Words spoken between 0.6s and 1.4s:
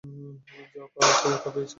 যা পাওয়ার ছিল